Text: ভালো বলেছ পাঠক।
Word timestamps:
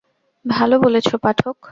ভালো 0.45 0.75
বলেছ 0.79 1.07
পাঠক। 1.15 1.57